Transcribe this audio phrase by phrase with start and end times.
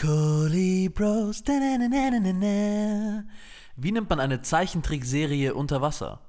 [0.00, 1.42] Kolibros.
[3.76, 6.22] Wie nennt man eine Zeichentrickserie unter Wasser?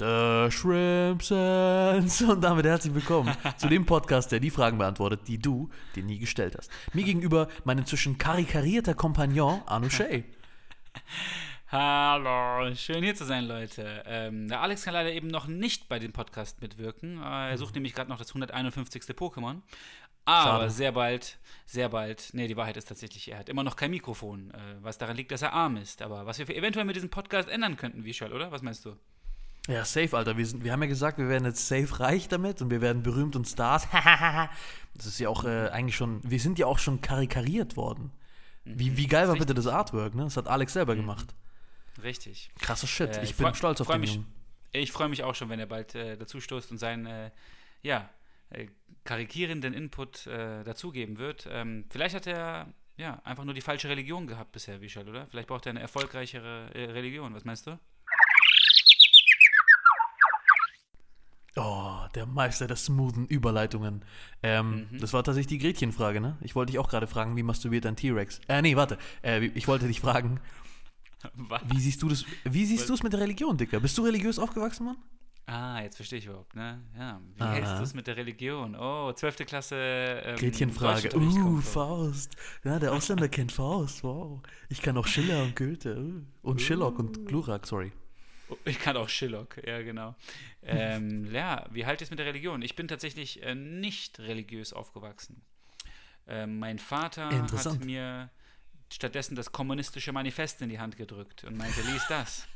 [0.00, 2.26] The Shrimp Sense.
[2.26, 6.18] Und damit herzlich willkommen zu dem Podcast, der die Fragen beantwortet, die du dir nie
[6.18, 6.68] gestellt hast.
[6.94, 10.24] Mir gegenüber mein inzwischen karikarierter Kompagnon Arno Shay.
[11.70, 14.02] Hallo, schön hier zu sein, Leute.
[14.06, 17.22] Ähm, der Alex kann leider eben noch nicht bei dem Podcast mitwirken.
[17.22, 19.02] Äh, er sucht nämlich gerade noch das 151.
[19.14, 19.60] Pokémon.
[20.28, 20.70] Aber Schade.
[20.70, 24.50] sehr bald, sehr bald, nee, die Wahrheit ist tatsächlich, er hat immer noch kein Mikrofon,
[24.50, 26.02] äh, was daran liegt, dass er arm ist.
[26.02, 28.52] Aber was wir eventuell mit diesem Podcast ändern könnten, wie Vishal, oder?
[28.52, 28.94] Was meinst du?
[29.68, 30.36] Ja, safe, Alter.
[30.36, 33.02] Wir, sind, wir haben ja gesagt, wir werden jetzt safe reich damit und wir werden
[33.02, 33.88] berühmt und Stars.
[34.94, 38.10] das ist ja auch äh, eigentlich schon, wir sind ja auch schon karikariert worden.
[38.64, 40.24] Wie, wie geil war bitte das Artwork, ne?
[40.24, 41.00] Das hat Alex selber mhm.
[41.00, 41.34] gemacht.
[42.02, 42.50] Richtig.
[42.60, 43.16] Krasser Shit.
[43.16, 44.20] Äh, ich, ich bin stolz auf den mich,
[44.72, 47.30] Ich freue mich auch schon, wenn er bald äh, dazu stoßt und seinen, äh,
[47.82, 48.10] ja,
[48.50, 48.66] äh,
[49.04, 51.48] karikierenden Input äh, dazugeben wird.
[51.50, 55.26] Ähm, vielleicht hat er ja einfach nur die falsche Religion gehabt bisher, Vishal, oder?
[55.28, 57.34] Vielleicht braucht er eine erfolgreichere äh, Religion.
[57.34, 57.78] Was meinst du?
[61.56, 64.04] Oh, der Meister der smoothen Überleitungen.
[64.42, 65.00] Ähm, mhm.
[65.00, 66.36] Das war tatsächlich die Gretchenfrage, ne?
[66.40, 68.40] Ich wollte dich auch gerade fragen, wie masturbiert ein T-Rex?
[68.48, 68.98] Äh, nee, warte.
[69.22, 70.40] Äh, ich wollte dich fragen,
[71.34, 71.62] was?
[71.66, 72.24] Wie siehst du das?
[72.44, 73.80] Wie siehst du es mit der Religion, Dicker?
[73.80, 74.96] Bist du religiös aufgewachsen, Mann?
[75.50, 76.82] Ah, jetzt verstehe ich überhaupt, ne?
[76.94, 77.22] Ja.
[77.36, 77.52] Wie Aha.
[77.52, 78.76] hältst du es mit der Religion?
[78.76, 79.76] Oh, zwölfte Klasse.
[79.76, 81.16] Ähm, Gretchenfrage.
[81.16, 82.36] Uh, Faust.
[82.64, 84.04] Ja, der Ausländer kennt Faust.
[84.04, 84.42] Wow.
[84.68, 85.96] Ich kann auch Schiller und Goethe.
[85.96, 86.22] Uh.
[86.42, 86.58] Und uh.
[86.58, 87.92] Schillock und Glurak, sorry.
[88.50, 90.14] Oh, ich kann auch Schillock, ja, genau.
[90.62, 92.60] Ähm, ja, wie halt es mit der Religion?
[92.60, 95.40] Ich bin tatsächlich äh, nicht religiös aufgewachsen.
[96.26, 98.28] Äh, mein Vater hat mir
[98.92, 102.46] stattdessen das kommunistische Manifest in die Hand gedrückt und meinte, lies das.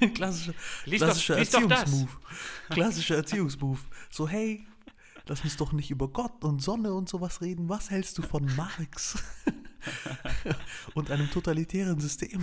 [0.00, 0.08] Ja.
[0.14, 2.08] Klassischer, klassischer Erziehungsmove.
[2.70, 3.80] Klassischer Erziehungsmove.
[4.10, 4.66] So, hey,
[5.26, 7.68] lass uns doch nicht über Gott und Sonne und sowas reden.
[7.68, 9.22] Was hältst du von Marx?
[10.94, 12.42] und einem totalitären System.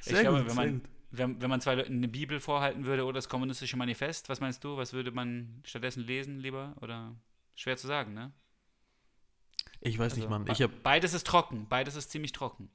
[0.00, 3.14] Sehr ich glaube, wenn man, wenn, wenn man zwei Leuten eine Bibel vorhalten würde oder
[3.14, 4.76] das kommunistische Manifest, was meinst du?
[4.76, 6.74] Was würde man stattdessen lesen lieber?
[6.80, 7.16] Oder
[7.54, 8.32] schwer zu sagen, ne?
[9.80, 10.46] Ich weiß also, nicht, Mann.
[10.50, 11.66] Ich hab, beides ist trocken.
[11.68, 12.70] Beides ist ziemlich trocken.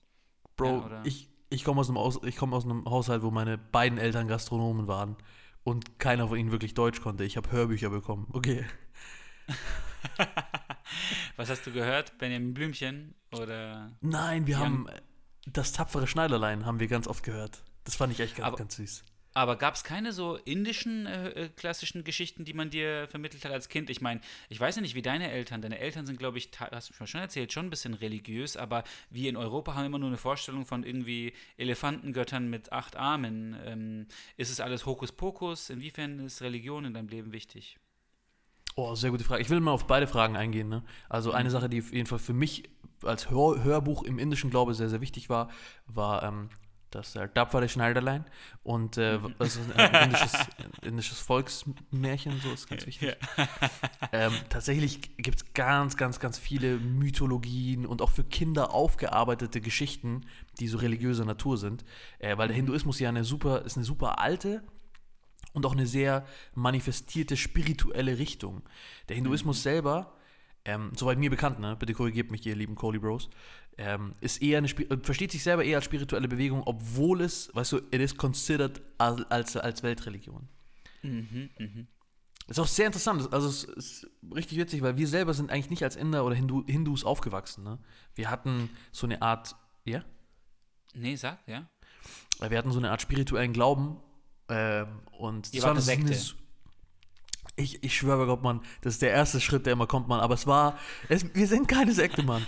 [0.56, 3.98] Bro, ja, ich, ich komme aus, einem aus, komm aus einem Haushalt, wo meine beiden
[3.98, 5.16] Eltern Gastronomen waren
[5.64, 7.24] und keiner von ihnen wirklich Deutsch konnte.
[7.24, 8.28] Ich habe Hörbücher bekommen.
[8.32, 8.66] Okay.
[11.36, 12.18] Was hast du gehört?
[12.18, 13.92] Benjamin Blümchen oder?
[14.02, 14.64] Nein, wir Jan?
[14.64, 14.90] haben
[15.46, 17.64] das tapfere Schneiderlein haben wir ganz oft gehört.
[17.84, 19.04] Das fand ich echt ganz, Aber, ganz süß.
[19.36, 23.52] Aber gab es keine so indischen äh, äh, klassischen Geschichten, die man dir vermittelt hat
[23.52, 23.90] als Kind?
[23.90, 25.62] Ich meine, ich weiß ja nicht, wie deine Eltern.
[25.62, 28.86] Deine Eltern sind, glaube ich, hast du mir schon erzählt, schon ein bisschen religiös, aber
[29.10, 33.58] wir in Europa haben immer nur eine Vorstellung von irgendwie Elefantengöttern mit acht Armen.
[33.66, 34.08] Ähm,
[34.38, 35.70] ist es alles Hokuspokus?
[35.70, 37.78] Inwiefern ist Religion in deinem Leben wichtig?
[38.78, 39.42] Oh, sehr gute Frage.
[39.42, 40.70] Ich will mal auf beide Fragen eingehen.
[40.70, 40.82] Ne?
[41.10, 41.54] Also eine mhm.
[41.54, 42.70] Sache, die auf jeden Fall für mich
[43.04, 45.50] als Hör Hörbuch im indischen Glaube sehr, sehr wichtig war,
[45.88, 46.50] war ähm,
[46.96, 48.26] das äh, tapfere Schneiderlein
[48.64, 50.34] und äh, also ein indisches,
[50.82, 53.18] indisches, Volksmärchen, so ist ganz wichtig.
[53.38, 53.48] Ja.
[54.12, 60.22] Ähm, tatsächlich gibt es ganz, ganz, ganz viele Mythologien und auch für Kinder aufgearbeitete Geschichten,
[60.60, 61.84] die so religiöser Natur sind,
[62.20, 64.64] äh, weil der Hinduismus ja eine super, ist eine super alte
[65.54, 68.64] und auch eine sehr manifestierte spirituelle Richtung.
[69.10, 69.64] Der Hinduismus mhm.
[69.64, 70.16] selber
[70.66, 71.76] ähm, soweit mir bekannt, ne?
[71.78, 73.30] bitte korrigiert mich, ihr lieben Coley Bros,
[73.78, 77.74] ähm, ist eher eine, äh, versteht sich selber eher als spirituelle Bewegung, obwohl es, weißt
[77.74, 80.48] du, it is considered als, als, als Weltreligion.
[81.04, 81.88] Mhm, mhm.
[82.48, 85.84] Ist auch sehr interessant, also es ist richtig witzig, weil wir selber sind eigentlich nicht
[85.84, 87.64] als Inder oder Hindu, Hindus aufgewachsen.
[87.64, 87.80] Ne?
[88.14, 90.06] Wir hatten so eine Art, ja?
[90.94, 91.68] Nee, sag, ja.
[92.40, 93.98] Wir hatten so eine Art spirituellen Glauben
[94.48, 96.14] ähm, und Ihr das war eine Sekte.
[96.14, 96.22] Eine,
[97.58, 100.20] ich, ich schwöre bei Gott, Mann, das ist der erste Schritt, der immer kommt, Mann.
[100.20, 100.78] Aber es war,
[101.10, 102.46] es, wir sind keine Sekte, Mann.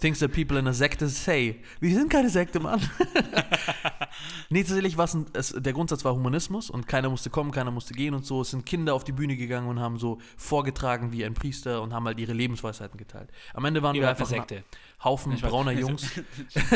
[0.00, 1.60] Things that people in a Sekte say.
[1.80, 2.80] Wir sind keine Sekte, Mann.
[4.50, 8.14] nee, tatsächlich war es, der Grundsatz war Humanismus und keiner musste kommen, keiner musste gehen
[8.14, 8.42] und so.
[8.42, 11.94] Es sind Kinder auf die Bühne gegangen und haben so vorgetragen wie ein Priester und
[11.94, 13.30] haben halt ihre Lebensweisheiten geteilt.
[13.54, 14.64] Am Ende waren wir einfach ein
[15.02, 16.10] Haufen ich brauner Jungs.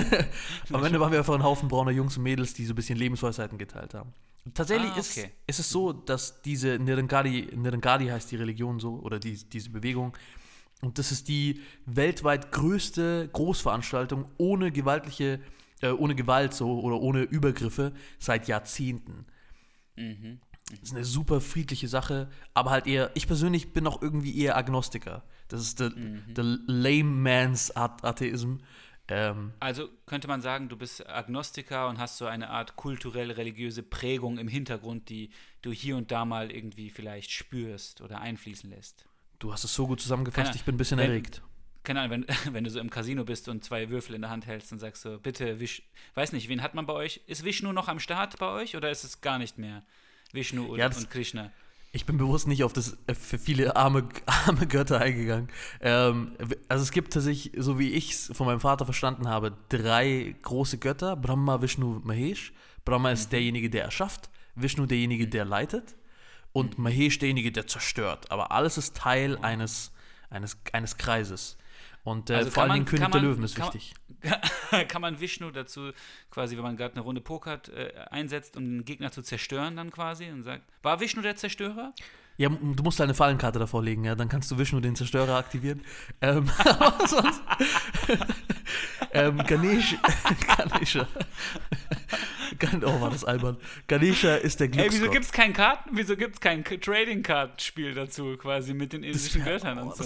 [0.72, 2.98] Am Ende waren wir einfach ein Haufen brauner Jungs und Mädels, die so ein bisschen
[2.98, 4.14] Lebensweisheiten geteilt haben.
[4.54, 5.00] Tatsächlich ah, okay.
[5.00, 9.68] ist, ist es so, dass diese Nirengadi, Nirengadi heißt die Religion so, oder die, diese
[9.68, 10.16] Bewegung,
[10.80, 15.40] und das ist die weltweit größte Großveranstaltung ohne gewaltliche,
[15.82, 19.26] äh, ohne Gewalt so oder ohne Übergriffe seit Jahrzehnten.
[19.96, 20.40] Mhm.
[20.70, 24.56] Das ist eine super friedliche Sache, aber halt eher, ich persönlich bin auch irgendwie eher
[24.56, 25.24] Agnostiker.
[25.48, 26.62] Das ist der, mhm.
[26.66, 28.58] lame man's Atheism.
[29.08, 34.38] Ähm, also könnte man sagen, du bist Agnostiker und hast so eine Art kulturell-religiöse Prägung
[34.38, 35.30] im Hintergrund, die
[35.62, 39.09] du hier und da mal irgendwie vielleicht spürst oder einfließen lässt.
[39.40, 41.42] Du hast es so gut zusammengefasst, ich bin ein bisschen wenn, erregt.
[41.82, 44.46] keine Ahnung, wenn, wenn du so im Casino bist und zwei Würfel in der Hand
[44.46, 45.82] hältst und sagst so, bitte Wish,
[46.14, 47.22] weiß nicht, wen hat man bei euch?
[47.26, 49.82] Ist Vishnu noch am Start bei euch oder ist es gar nicht mehr?
[50.32, 51.50] Vishnu und, Ja, das- und Krishna.
[51.92, 55.48] Ich bin bewusst nicht auf das äh, für viele arme, arme Götter eingegangen.
[55.80, 56.36] Ähm,
[56.68, 60.78] also es gibt tatsächlich, so wie ich es von meinem Vater verstanden habe, drei große
[60.78, 61.16] Götter.
[61.16, 62.52] Brahma, Vishnu, Mahesh.
[62.84, 64.30] Brahma ist derjenige, der erschafft.
[64.54, 65.96] Vishnu derjenige, der leitet.
[66.52, 68.30] Und Mahesh derjenige, der zerstört.
[68.30, 69.92] Aber alles ist Teil eines,
[70.30, 71.56] eines, eines Kreises.
[72.02, 73.66] Und äh, Also vor kann allen Dingen man- König kann der man- Löwen ist kann
[73.66, 73.94] man- wichtig.
[74.88, 75.92] Kann man Vishnu dazu
[76.30, 79.90] quasi, wenn man gerade eine Runde pokert, äh, einsetzt, um den Gegner zu zerstören dann
[79.90, 81.94] quasi und sagt, war Vishnu der Zerstörer?
[82.40, 85.36] Ja, du musst halt eine Fallenkarte davor legen, ja, dann kannst du Vishnu den Zerstörer
[85.36, 85.82] aktivieren.
[86.22, 87.42] Ähm, aber sonst.
[89.12, 89.98] ähm, Ganesh.
[90.56, 91.06] Ganesha.
[92.58, 93.58] Gan oh, war das albern.
[93.88, 95.00] Ganesha ist der Ey, Glücksgott.
[95.02, 99.44] wieso gibt's kein Karten, wieso gibt's kein Trading Card Spiel dazu quasi mit den indischen
[99.44, 100.04] Göttern oh, und so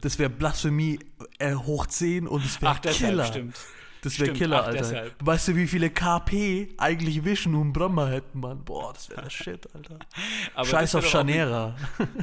[0.00, 0.98] das wäre wär Blasphemie
[1.38, 3.24] äh, hoch 10 und es wäre Ach, deshalb, Killer.
[3.24, 3.56] stimmt.
[4.02, 4.78] Das wäre Killer, Alter.
[4.78, 5.14] deshalb.
[5.20, 8.64] Weißt du, wie viele KP eigentlich Vishnu und Brahma hätten, Mann?
[8.64, 9.98] Boah, das wäre der Shit, Alter.
[10.54, 11.76] Aber Scheiß auf Chanera.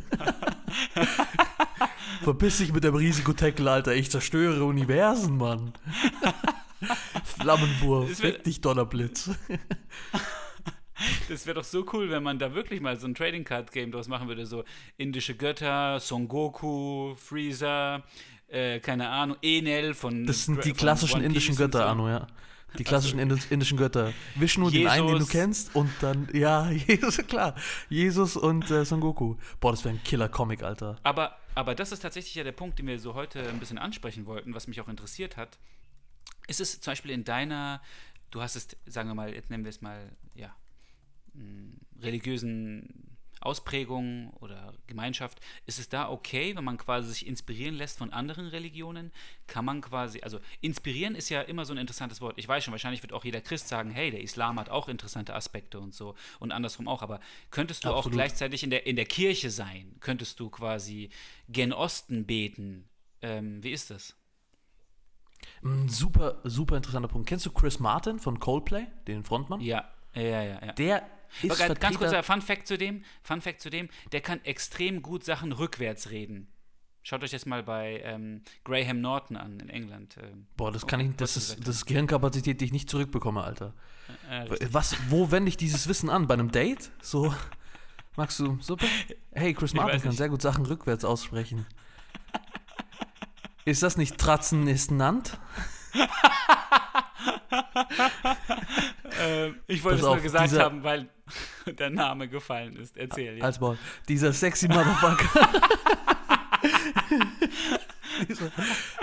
[2.24, 3.94] Verpiss dich mit dem Risikotackle, Alter.
[3.94, 5.74] Ich zerstöre Universen, Mann.
[7.24, 8.18] Flammenwurf.
[8.18, 9.31] Fick dich, Donnerblitz.
[11.27, 13.92] Das wäre doch so cool, wenn man da wirklich mal so ein Trading Card Game
[13.92, 14.45] draus machen würde.
[14.45, 14.63] So
[14.98, 18.04] indische Götter, Son Goku, Freezer,
[18.48, 20.26] äh, keine Ahnung, Enel von.
[20.26, 21.84] Das sind die klassischen indischen Götter, so.
[21.86, 22.28] Arno, ja.
[22.78, 24.12] Die klassischen indis- indischen Götter.
[24.36, 25.30] Vishnu, den einen, den du Jesus.
[25.30, 27.56] kennst, und dann, ja, Jesus, klar.
[27.88, 29.36] Jesus und äh, Son Goku.
[29.62, 30.98] Boah, das wäre ein Killer-Comic, Alter.
[31.04, 34.26] Aber, aber das ist tatsächlich ja der Punkt, den wir so heute ein bisschen ansprechen
[34.26, 35.58] wollten, was mich auch interessiert hat.
[36.48, 37.82] Ist es zum Beispiel in deiner,
[38.32, 40.54] du hast es, sagen wir mal, jetzt nennen wir es mal, ja,
[41.34, 43.15] mh, religiösen
[43.46, 48.48] Ausprägung oder Gemeinschaft, ist es da okay, wenn man quasi sich inspirieren lässt von anderen
[48.48, 49.12] Religionen?
[49.48, 52.38] Kann man quasi, also inspirieren ist ja immer so ein interessantes Wort.
[52.38, 55.36] Ich weiß schon, wahrscheinlich wird auch jeder Christ sagen, hey, der Islam hat auch interessante
[55.36, 57.20] Aspekte und so und andersrum auch, aber
[57.52, 58.18] könntest du auch Absolut.
[58.18, 59.96] gleichzeitig in der, in der Kirche sein?
[60.00, 61.10] Könntest du quasi
[61.50, 62.90] gen Osten beten?
[63.22, 64.16] Ähm, wie ist das?
[65.64, 67.28] Ein super, super interessanter Punkt.
[67.28, 69.62] Kennst du Chris Martin von Coldplay, den Frontmann?
[69.62, 70.74] Ja, ja, ja, ja.
[70.74, 71.08] Der
[71.42, 73.89] ist Aber ganz, ganz kurz, Vertreter- ein Fun Fact zu dem, Fun Fact zu dem,
[74.12, 76.48] der kann extrem gut Sachen rückwärts reden.
[77.04, 80.18] Schaut euch das mal bei ähm, Graham Norton an in England.
[80.24, 83.74] Ähm, Boah, das kann ich, das ist, das ist Gehirnkapazität, die ich nicht zurückbekomme, Alter.
[84.30, 84.74] äh, richtig.
[84.74, 86.25] Was, wo wende ich dieses Wissen an?
[86.25, 86.89] Bei einem Date?
[87.01, 87.31] So,
[88.16, 88.88] magst du Suppe?
[89.33, 91.68] Hey, Chris Ich Martin kann sehr gut Sachen rückwärts aussprechen.
[93.66, 95.38] Ist das nicht Tratzen ist Nant?
[99.22, 101.07] Ähm, ich wollte es nur gesagt dieser- haben, weil
[101.66, 102.98] der Name gefallen ist.
[102.98, 103.38] Erzähl.
[103.38, 103.45] Ja.
[103.45, 103.60] Als.
[104.07, 105.50] Dieser sexy Motherfucker.
[108.27, 108.51] dieser,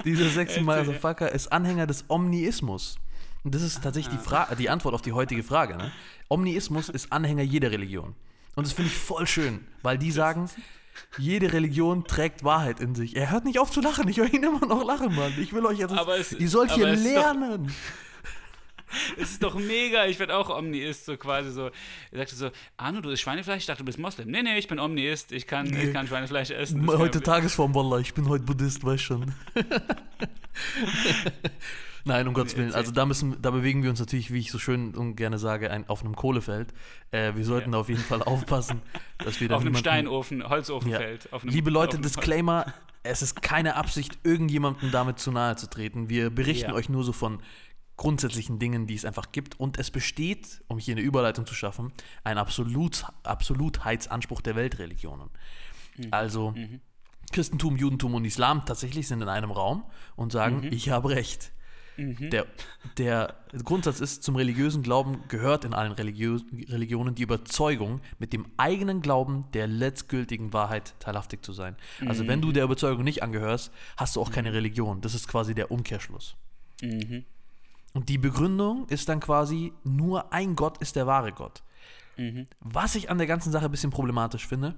[0.04, 0.62] dieser sexy Erzähl.
[0.62, 2.96] Motherfucker ist Anhänger des Omniismus.
[3.44, 5.76] Und das ist tatsächlich die, Fra die Antwort auf die heutige Frage.
[5.76, 5.90] Ne?
[6.28, 8.14] Omniismus ist Anhänger jeder Religion.
[8.54, 10.48] Und das finde ich voll schön, weil die sagen,
[11.18, 13.16] jede Religion trägt Wahrheit in sich.
[13.16, 14.06] Er hört nicht auf zu lachen.
[14.08, 15.32] Ich höre ihn immer noch lachen, Mann.
[15.40, 15.92] Ich will euch jetzt.
[15.92, 17.58] Aber es- ihr sollt hier ist doch-
[19.16, 20.06] Es ist doch mega.
[20.06, 21.66] Ich werde auch Omniist, so quasi so.
[22.10, 23.58] Er sagte so: Arno, du isst Schweinefleisch?
[23.60, 24.30] Ich dachte, du bist Moslem.
[24.30, 25.32] Nee, nee, ich bin Omniist.
[25.32, 26.86] Ich kann, ich kann Schweinefleisch essen.
[26.86, 29.32] Das Heute Tagesform, Wallah, ich bin heute Buddhist, weißt schon.
[32.04, 32.74] Nein, um Gottes Willen.
[32.74, 35.70] Also da müssen, da bewegen wir uns natürlich, wie ich so schön und gerne sage,
[35.70, 36.74] ein, auf einem Kohlefeld.
[37.12, 37.76] Äh, wir sollten Ja.
[37.76, 38.82] da auf jeden Fall aufpassen,
[39.18, 41.32] dass wir da auf einem Steinofen, Holzofenfeld.
[41.32, 42.66] Auf einem, Liebe Leute, Disclaimer,
[43.04, 46.08] es ist keine Absicht, irgendjemandem damit zu nahe zu treten.
[46.08, 46.76] Wir berichten Ja.
[46.76, 47.40] euch nur so von
[47.96, 49.58] grundsätzlichen Dingen, die es einfach gibt.
[49.60, 51.92] Und es besteht, um hier eine Überleitung zu schaffen,
[52.24, 55.28] ein Absolut, Absolutheitsanspruch der Weltreligionen.
[55.98, 56.08] Mhm.
[56.10, 56.54] Also
[57.32, 59.84] Christentum, Judentum und Islam tatsächlich sind in einem Raum
[60.16, 60.72] und sagen, Mhm.
[60.72, 61.52] ich habe recht.
[61.98, 62.46] Der,
[62.96, 68.46] der Grundsatz ist, zum religiösen Glauben gehört in allen Religio Religionen die Überzeugung, mit dem
[68.56, 71.76] eigenen Glauben der letztgültigen Wahrheit teilhaftig zu sein.
[72.06, 72.54] Also wenn du Mhm.
[72.54, 75.02] der Überzeugung nicht angehörst, hast du auch keine Religion.
[75.02, 76.34] Das ist quasi der Umkehrschluss.
[76.80, 77.26] Mhm.
[77.92, 81.62] Und die Begründung ist dann quasi, nur ein Gott ist der wahre Gott.
[82.16, 82.46] Mhm.
[82.60, 84.74] Was ich an der ganzen Sache ein bisschen problematisch finde,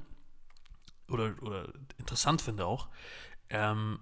[1.09, 1.69] oder, oder
[1.99, 2.89] interessant finde auch,
[3.51, 3.99] ähm,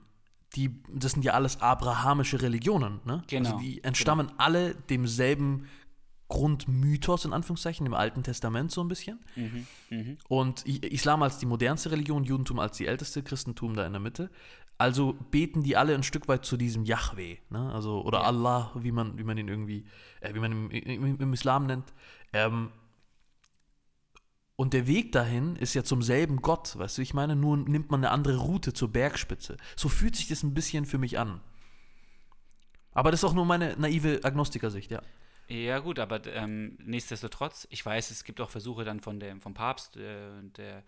[0.54, 3.23] die, das sind ja alles abrahamische Religionen, ne?
[3.26, 5.66] Genau, Also die entstammen alle demselben
[6.28, 9.21] Grundmythos, in Anführungszeichen, im Alten Testament so ein bisschen.
[9.37, 9.66] Mhm.
[9.90, 10.19] Mhm.
[10.28, 14.31] Und Islam als die modernste Religion, Judentum als die älteste, Christentum da in der Mitte.
[14.82, 17.72] Also beten die alle ein Stück weit zu diesem Yahweh, ne?
[17.72, 18.24] Also, oder Ja.
[18.24, 19.86] Allah, wie man, wie man ihn irgendwie,
[20.20, 21.92] äh, wie man im, im, im Islam nennt.
[22.32, 22.70] Ähm,
[24.56, 27.90] Und der Weg dahin ist ja zum selben Gott, weißt du, ich meine, nur nimmt
[27.90, 29.56] man eine andere Route zur Bergspitze.
[29.76, 31.40] So fühlt sich das ein bisschen für mich an.
[32.92, 35.02] Aber das ist auch nur meine naive Agnostikersicht, ja.
[35.48, 39.54] Ja, gut, aber ähm, nichtsdestotrotz, ich weiß, es gibt auch Versuche dann von dem, vom
[39.54, 40.84] Papst, äh, der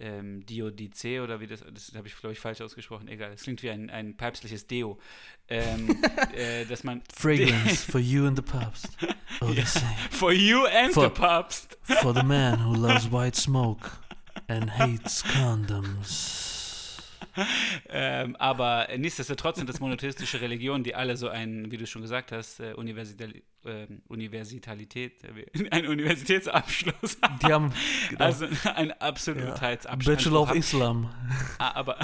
[0.00, 3.62] ähm, Diodice oder wie das, das habe ich glaube ich falsch ausgesprochen, egal, es klingt
[3.62, 4.98] wie ein, ein päpstliches Deo,
[5.48, 6.02] ähm,
[6.34, 8.88] äh, dass man Fragrance for you and the Papst.
[9.40, 9.84] Oh, the same.
[10.10, 11.78] For you and For- the Papst.
[12.00, 13.90] For the man who loves white smoke
[14.48, 17.02] and hates condoms.
[17.88, 22.32] Ähm, aber nichtsdestotrotz sind das monotheistische Religionen, die alle so ein, wie du schon gesagt
[22.32, 23.34] hast, äh, Universital,
[23.66, 27.38] ähm, Universitalität, äh, einen Universitätsabschluss haben.
[27.40, 27.72] Die haben
[28.08, 30.16] genau, Also ein Absolutheitsabschluss.
[30.16, 30.58] Bachelor of haben.
[30.58, 31.14] Islam.
[31.58, 31.98] Aber,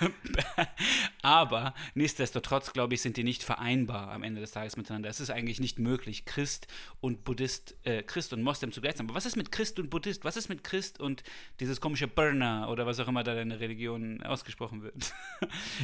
[1.22, 5.08] aber nichtsdestotrotz, glaube ich, sind die nicht vereinbar am Ende des Tages miteinander.
[5.08, 6.68] Es ist eigentlich nicht möglich, Christ
[7.00, 9.06] und Buddhist, äh, Christ und Moslem zugleich zu sein.
[9.06, 10.24] Aber was ist mit Christ und Buddhist?
[10.24, 11.22] Was ist mit Christ und
[11.60, 15.12] dieses komische Burner oder was auch immer da deine Religion ausgesprochen wird?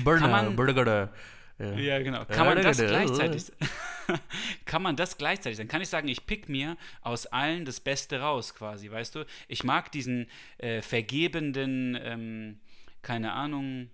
[0.04, 1.12] Burner, Burger.
[1.58, 1.74] Ja.
[1.74, 2.24] Ja, genau.
[2.28, 3.44] Kann man das gleichzeitig
[4.64, 5.68] Kann man das gleichzeitig sein?
[5.68, 9.26] Kann ich sagen, ich pick mir aus allen das Beste raus, quasi, weißt du?
[9.48, 10.26] Ich mag diesen
[10.58, 12.60] äh, vergebenden, ähm,
[13.02, 13.90] keine Ahnung,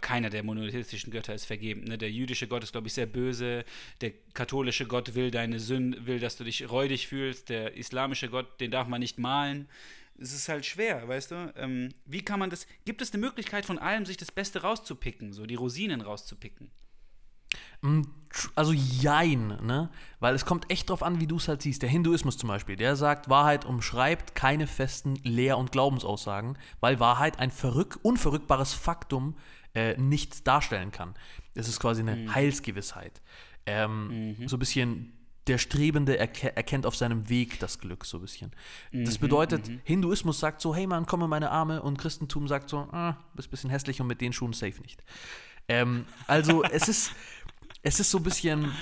[0.00, 1.84] keiner der monotheistischen Götter ist vergeben.
[1.84, 1.98] Ne?
[1.98, 3.64] Der jüdische Gott ist, glaube ich, sehr böse.
[4.00, 7.48] Der katholische Gott will deine Sünden, will, dass du dich räudig fühlst.
[7.48, 9.68] Der islamische Gott, den darf man nicht malen.
[10.16, 11.52] Es ist halt schwer, weißt du?
[11.56, 12.68] Ähm, wie kann man das?
[12.84, 16.70] Gibt es eine Möglichkeit, von allem sich das Beste rauszupicken, so die Rosinen rauszupicken?
[17.84, 18.02] Mm,
[18.56, 19.90] Also jein, ne?
[20.18, 21.82] Weil es kommt echt drauf an, wie du es halt siehst.
[21.82, 27.38] Der Hinduismus zum Beispiel, der sagt, Wahrheit umschreibt keine festen Lehr- und Glaubensaussagen, weil Wahrheit
[27.38, 29.36] ein verrück unverrückbares Faktum
[29.74, 31.14] äh, nicht darstellen kann.
[31.54, 33.22] Es ist quasi eine Heilsgewissheit.
[33.66, 35.12] Ähm, So ein bisschen
[35.46, 38.50] der Strebende erke erkennt auf seinem Weg das Glück, so ein bisschen.
[38.92, 42.78] Das bedeutet, Hinduismus sagt so, hey Mann, komm in meine Arme und Christentum sagt so,
[42.92, 45.04] ah, bist ein bisschen hässlich und mit den Schuhen safe nicht.
[45.68, 47.12] Ähm, also es ist,
[47.84, 48.72] es ist so ein bisschen,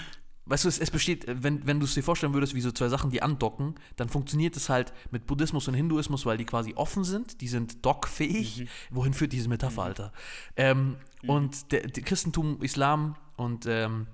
[0.46, 2.88] weißt du, es, es besteht, wenn, wenn du es dir vorstellen würdest, wie so zwei
[2.88, 7.04] Sachen, die andocken, dann funktioniert es halt mit Buddhismus und Hinduismus, weil die quasi offen
[7.04, 8.68] sind, die sind dockfähig.
[8.90, 10.12] Wohin führt diese Metapher, Alter?
[10.56, 14.06] Ähm, Und der, der Christentum, Islam und, ähm,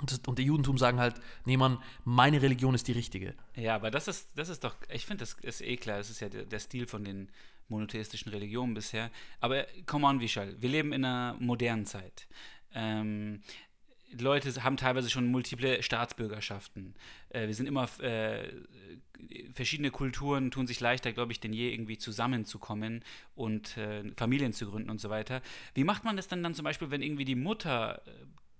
[0.00, 3.34] und, und der Judentum sagen halt, nee Mann, meine Religion ist die richtige.
[3.54, 6.20] Ja, aber das ist, das ist doch, ich finde, das ist eh klar, das ist
[6.20, 7.30] ja der, der Stil von den
[7.68, 9.10] monotheistischen Religionen bisher.
[9.40, 12.26] Aber come on, Vishal, wir leben in einer modernen Zeit.
[12.74, 13.42] Ähm,
[14.18, 16.94] Leute haben teilweise schon multiple Staatsbürgerschaften.
[17.30, 18.52] Äh, wir sind immer, äh,
[19.52, 23.04] verschiedene Kulturen tun sich leichter, glaube ich, denn je irgendwie zusammenzukommen
[23.34, 25.42] und äh, Familien zu gründen und so weiter.
[25.74, 28.10] Wie macht man das dann dann zum Beispiel, wenn irgendwie die Mutter äh,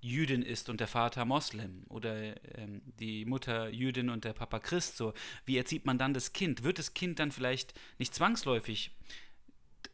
[0.01, 4.97] Jüdin ist und der Vater Moslem oder ähm, die Mutter Jüdin und der Papa Christ
[4.97, 5.15] so,
[5.47, 6.63] wie erzieht man dann das Kind?
[6.63, 8.93] Wird das Kind dann vielleicht nicht zwangsläufig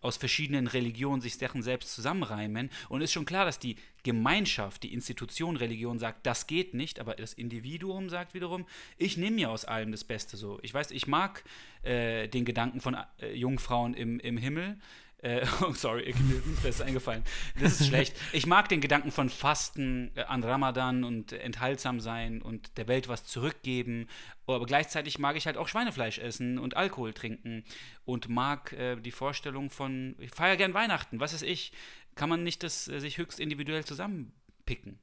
[0.02, 4.92] aus verschiedenen Religionen sich Sachen selbst zusammenreimen und ist schon klar, dass die Gemeinschaft, die
[4.92, 8.66] Institution Religion sagt, das geht nicht, aber das Individuum sagt wiederum,
[8.98, 10.58] ich nehme mir aus allem das Beste so.
[10.62, 11.44] Ich weiß, ich mag
[11.82, 14.78] äh, den Gedanken von äh, Jungfrauen im, im Himmel.
[15.22, 17.22] Äh, oh, sorry, mir ist Besseres eingefallen.
[17.58, 18.14] Das ist schlecht.
[18.32, 23.08] Ich mag den Gedanken von Fasten äh, an Ramadan und enthaltsam sein und der Welt
[23.08, 24.08] was zurückgeben.
[24.46, 27.64] Aber gleichzeitig mag ich halt auch Schweinefleisch essen und Alkohol trinken
[28.04, 31.72] und mag äh, die Vorstellung von, ich feiere gern Weihnachten, was ist ich?
[32.16, 34.98] Kann man nicht das äh, sich höchst individuell zusammenpicken?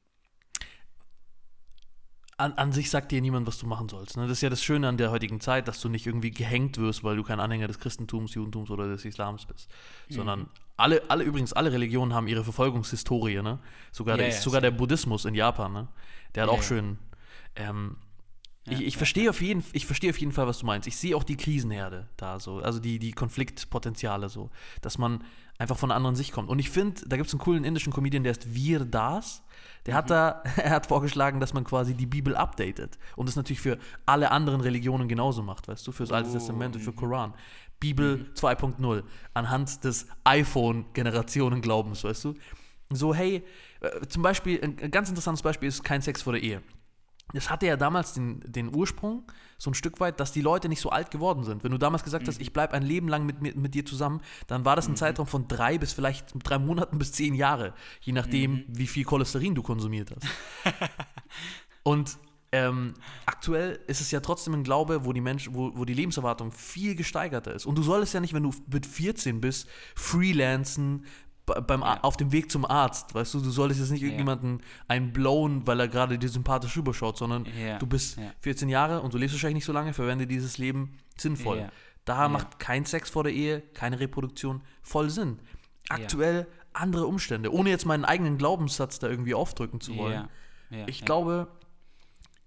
[2.39, 4.15] An, an sich sagt dir niemand, was du machen sollst.
[4.15, 4.24] Ne?
[4.24, 7.03] Das ist ja das Schöne an der heutigen Zeit, dass du nicht irgendwie gehängt wirst,
[7.03, 9.69] weil du kein Anhänger des Christentums, Judentums oder des Islams bist.
[10.10, 13.41] Sondern alle, alle, übrigens, alle Religionen haben ihre Verfolgungshistorie.
[13.41, 13.60] Ne?
[13.91, 15.88] Sogar, Ja, der, ja, sogar der Buddhismus in Japan, ne?
[16.34, 16.67] der hat Ja, auch ja.
[16.67, 16.98] schön.
[17.55, 17.98] Ähm,
[18.69, 20.88] ich, ich, ja, verstehe auf jeden, ich verstehe auf jeden Fall, was du meinst.
[20.88, 24.50] Ich sehe auch die Krisenherde da so, also die, die Konfliktpotenziale so,
[24.81, 25.24] dass man
[25.60, 26.50] einfach von einer anderen Sicht kommt.
[26.50, 29.44] Und ich finde, da gibt es einen coolen indischen Comedian, der ist Vir Das.
[29.86, 33.62] Der hat da, er hat vorgeschlagen, dass man quasi die Bibel updatet und das natürlich
[33.62, 36.92] für alle anderen Religionen genauso macht, weißt du, für das Alte Oh, Testament und für
[36.92, 36.96] mhm.
[36.96, 37.34] Koran.
[37.80, 42.34] Bibel 2.0 anhand des iPhone-Generationen-Glaubens, weißt du.
[42.92, 43.44] So, hey,
[43.82, 46.62] äh, zum Beispiel, ein ganz interessantes Beispiel ist kein Sex vor der Ehe.
[47.33, 49.24] Das hatte ja damals den, den Ursprung,
[49.57, 51.63] so ein Stück weit, dass die Leute nicht so alt geworden sind.
[51.63, 54.21] Wenn du damals gesagt hast, ich bleibe ein Leben lang mit, mir- mit dir zusammen,
[54.48, 58.13] dann war das ein Zeitraum von drei bis vielleicht drei Monaten bis zehn Jahre, je
[58.13, 60.27] nachdem, wie viel Cholesterin du konsumiert hast.
[61.83, 62.17] Und
[62.51, 62.95] ähm,
[63.27, 66.95] aktuell ist es ja trotzdem ein Glaube, wo die Mensch, wo, wo die Lebenserwartung viel
[66.95, 67.65] gesteigerter ist.
[67.67, 71.05] Und du solltest ja nicht, wenn du mit 14 bist, freelancen
[71.68, 72.00] beim, Ja.
[72.01, 73.13] auf dem Weg zum Arzt.
[73.15, 77.18] Weißt du, du solltest jetzt nicht irgendjemanden einen blowen, weil er gerade dir sympathisch rüberschaut,
[77.18, 77.46] sondern
[77.79, 78.32] du bist ja.
[78.39, 81.70] 14 Jahre und du lebst wahrscheinlich nicht so lange, verwende dieses Leben sinnvoll.
[82.06, 85.39] Da macht kein Sex vor der Ehe, keine Reproduktion voll Sinn.
[85.89, 90.27] Aktuell andere Umstände, ohne jetzt meinen eigenen Glaubenssatz da irgendwie aufdrücken zu wollen.
[90.88, 91.48] Ich glaube,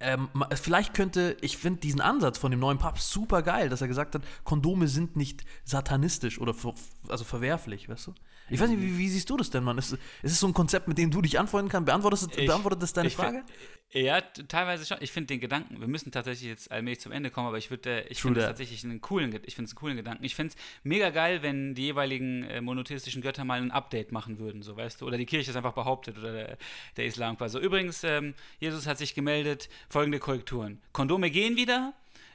[0.03, 0.29] ähm,
[0.61, 4.15] vielleicht könnte, ich finde diesen Ansatz von dem neuen Papst super geil, dass er gesagt
[4.15, 6.75] hat, Kondome sind nicht satanistisch oder ver
[7.09, 8.15] also verwerflich, weißt du?
[8.51, 9.79] Ich weiß nicht, wie, wie siehst du das denn, Mann?
[9.79, 9.99] Ist, ist
[10.33, 11.87] es so ein Konzept, mit dem du dich antworten kannst?
[11.87, 13.39] Beantwortet, Ich- beantwortet das deine ich Frage?
[13.39, 14.97] Find, ja, teilweise schon.
[15.01, 18.03] Ich finde den Gedanken, wir müssen tatsächlich jetzt allmählich zum Ende kommen, aber ich würde,
[18.09, 20.25] ich True finde tatsächlich einen coolen, ich finde es einen coolen Gedanken.
[20.25, 24.39] Ich finde es mega geil, wenn die jeweiligen äh, monotheistischen Götter mal ein Update machen
[24.39, 26.59] würden, so weißt du, oder die Kirche es einfach behauptet oder der,
[26.97, 27.53] der Islam quasi.
[27.53, 31.93] So, übrigens, ähm, Jesus hat sich gemeldet, folgende Korrekturen: Kondome gehen wieder.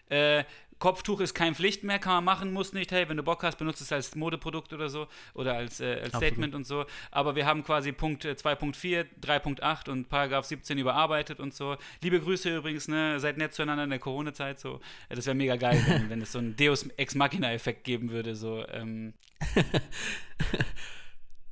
[0.09, 0.43] Äh,
[0.79, 2.91] Kopftuch ist kein Pflicht mehr, kann man machen, muss nicht.
[2.91, 6.15] Hey, wenn du Bock hast, benutzt es als Modeprodukt oder so oder als, äh, als.
[6.15, 6.85] Statement und so.
[7.09, 11.77] Aber wir haben quasi Punkt äh, 2.4, 3.8 und Paragraph 17 überarbeitet und so.
[12.03, 13.19] Liebe Grüße übrigens, ne?
[13.19, 14.59] Seid nett zueinander in der Corona-Zeit.
[14.59, 14.79] So.
[15.09, 18.35] Äh, Das wäre mega geil, wenn, wenn es so einen Deus Ex Machina-Effekt geben würde.
[18.35, 18.63] So.
[18.67, 19.13] Ähm,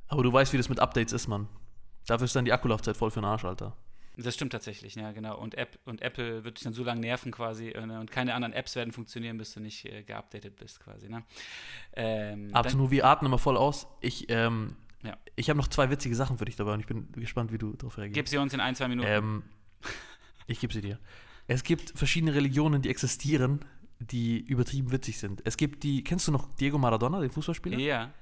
[0.08, 1.48] Aber du weißt, wie das mit Updates ist, Mann.
[2.06, 3.76] Dafür ist dann die Akkulaufzeit voll für den Arsch, Alter.
[4.16, 5.36] Das stimmt tatsächlich, ja, genau.
[5.38, 8.00] Und, App, und Apple wird dich dann so lange nerven quasi äh, ne?
[8.00, 11.08] und keine anderen Apps werden funktionieren, bis du nicht äh, geupdatet bist quasi.
[11.08, 11.22] Ne?
[11.94, 13.86] Ähm, Absolut, wir atmen immer voll aus.
[14.00, 15.16] Ich, ähm, Ja.
[15.36, 17.74] ich habe noch zwei witzige Sachen für dich dabei und ich bin gespannt, wie du
[17.74, 18.14] darauf reagierst.
[18.14, 19.08] Gib sie uns in ein, zwei Minuten.
[19.08, 19.42] Ähm,
[20.46, 20.98] ich gebe sie dir.
[21.46, 23.64] Es gibt verschiedene Religionen, die existieren,
[23.98, 25.42] die übertrieben witzig sind.
[25.44, 27.78] Es gibt die, kennst du noch Diego Maradona, den Fußballspieler?
[27.78, 28.12] ja.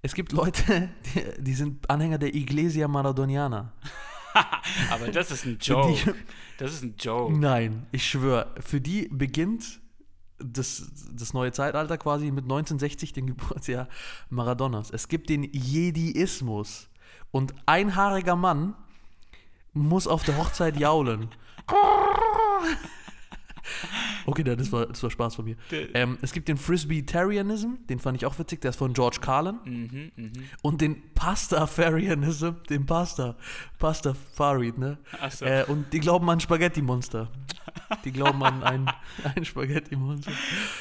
[0.00, 3.72] Es gibt Leute, die, die sind Anhänger der Iglesia Maradoniana.
[4.90, 5.92] Aber das ist ein Joke.
[5.92, 6.12] die-
[6.58, 7.36] Das ist ein Joke.
[7.38, 9.80] Nein, ich schwöre, für die beginnt
[10.38, 13.88] das, das neue Zeitalter quasi mit 1960, dem Geburtsjahr
[14.30, 14.90] Maradonas.
[14.90, 16.88] Es gibt den Jediismus.
[17.30, 18.74] Und ein haariger Mann
[19.74, 21.28] muss auf der Hochzeit jaulen.
[24.28, 25.56] Okay, das war, das war Spaß von mir.
[25.94, 29.58] Ähm, es gibt den Frisbeetarianism, den fand ich auch witzig, der ist von George Carlin.
[29.64, 30.32] Mhm, mhm.
[30.60, 33.36] Und den Pastafarianism, den Pasta,
[33.78, 34.98] Pastafari, ne?
[35.18, 35.46] Ach so.
[35.46, 37.30] Äh, und die glauben an Spaghetti-Monster.
[38.04, 38.90] Die glauben an ein,
[39.34, 40.32] ein Spaghetti-Monster.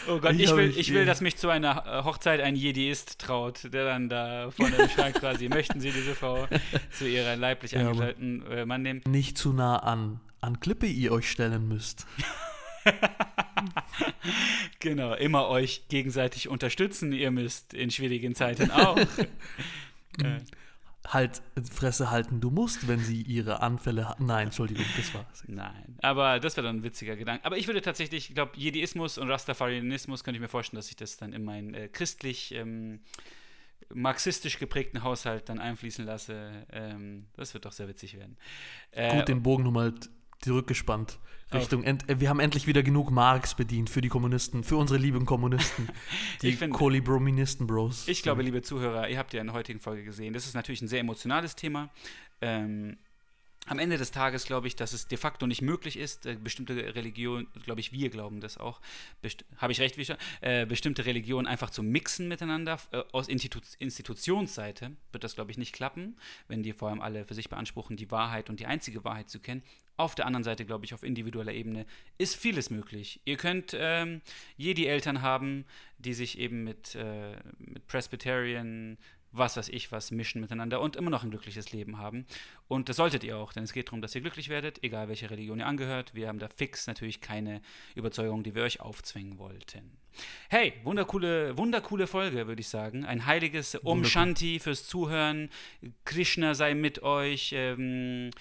[0.10, 3.74] Oh Gott, Ich ich, will, ich will, dass mich zu einer Hochzeit ein Jediist traut,
[3.74, 6.50] der dann da vorne im Schrank quasi, möchten Sie diese Frau
[6.91, 9.04] zu ihrer leiblich Ja, äh, Mann nehmen?
[9.08, 12.06] Nicht zu nah an, an Klippe ihr euch stellen müsst.
[14.80, 18.97] Genau, immer euch gegenseitig unterstützen, ihr müsst in schwierigen Zeiten auch.
[20.23, 20.39] äh,
[21.08, 24.19] Halt, Fresse halten du musst, wenn sie ihre Anfälle hat.
[24.19, 25.43] Nein, Entschuldigung, das war's.
[25.47, 27.45] nein, aber das wäre dann ein witziger Gedanke.
[27.45, 30.97] Aber ich würde tatsächlich, ich glaube, Jediismus und Rastafarianismus könnte ich mir vorstellen, dass ich
[30.97, 33.00] das dann in meinen äh, christlich ähm,
[33.93, 36.65] marxistisch geprägten Haushalt dann einfließen lasse.
[36.73, 38.36] Ähm, das wird doch sehr witzig werden.
[38.91, 39.93] Äh, Gut, den Bogen nochmal
[40.41, 41.19] zurückgespannt.
[41.54, 45.00] Richtung, end, äh, wir haben endlich wieder genug Marx bedient für die Kommunisten, für unsere
[45.00, 45.88] lieben Kommunisten.
[46.41, 48.08] Die Ich finde- Kolibroministen-Bros.
[48.10, 50.82] Ich glaube, liebe Zuhörer, ihr habt ja in der heutigen Folge gesehen, das ist natürlich
[50.82, 51.89] ein sehr emotionales Thema.
[52.41, 52.97] Ähm,
[53.67, 56.95] am Ende des Tages glaube ich, dass es de facto nicht möglich ist, äh, bestimmte
[56.95, 58.82] Religionen, glaube ich, wir glauben das auch,
[59.58, 62.80] habe ich recht, Wischer, äh, bestimmte Religionen einfach zu mixen miteinander.
[62.91, 67.25] Äh, aus Institu Institutionsseite wird das, glaube ich, nicht klappen, wenn die vor allem alle
[67.25, 69.63] für sich beanspruchen, die Wahrheit und die einzige Wahrheit zu kennen.
[69.97, 71.88] Auf der anderen Seite, glaube ich, auf individueller Ebene
[72.19, 73.19] ist vieles möglich.
[73.25, 74.21] Ihr könnt ähm,
[74.56, 75.65] Jedi-Eltern haben,
[75.97, 78.99] die sich eben mit, äh, mit Presbyterian,
[79.38, 82.26] was weiß ich, was mischen miteinander und immer noch ein glückliches Leben haben.
[82.67, 85.30] Und das solltet ihr auch, denn es geht darum, dass ihr glücklich werdet, egal welche
[85.30, 86.13] Religion ihr angehört.
[86.13, 87.62] Wir haben da fix natürlich keine
[87.95, 89.97] Überzeugung, die wir euch aufzwingen wollten.
[90.50, 93.06] Hey, wundercoole, wundercoole Folge, würde ich sagen.
[93.06, 94.10] Ein heiliges Om Wundercool.
[94.10, 95.50] Shanti fürs Zuhören.
[96.06, 97.52] Krishna sei mit euch.
[97.54, 98.32] Ähm,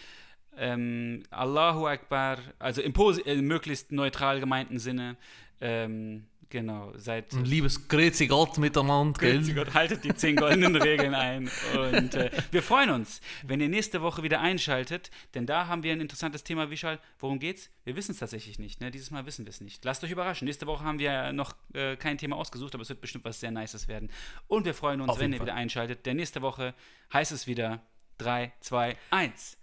[0.56, 2.94] ähm, Allahu Akbar, also im,
[3.26, 5.16] äh, möglichst neutral gemeinten Sinne.
[5.60, 7.32] Ähm, genau, seid.
[7.32, 9.64] Ein liebes Grüezi Gott miteinander, Grüezi gell?
[9.64, 11.50] Gott, haltet die zehn goldenen Regeln ein.
[11.74, 15.92] Und äh, wir freuen uns, wenn ihr nächste Woche wieder einschaltet, denn da haben wir
[15.92, 16.70] ein interessantes Thema.
[16.70, 17.70] Vishal, worum geht's?
[17.84, 18.80] Wir wissen es tatsächlich nicht.
[18.80, 18.90] Ne?
[18.90, 19.84] Dieses Mal wissen wir es nicht.
[19.84, 20.46] Lasst euch überraschen.
[20.46, 23.50] Nächste Woche haben wir noch äh, kein Thema ausgesucht, aber es wird bestimmt was sehr
[23.50, 24.10] Nices werden.
[24.48, 25.46] Und wir freuen uns, Auf wenn ihr Fall.
[25.46, 26.74] wieder einschaltet, denn nächste Woche
[27.12, 27.82] heißt es wieder
[28.18, 29.58] 3, 2, 1.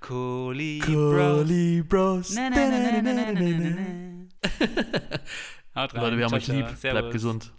[0.00, 2.34] Cooley Bros.
[5.74, 6.02] Haut rein.
[6.02, 6.66] Leute, wir haben euch lieb.
[6.80, 7.50] Bleibt gesund.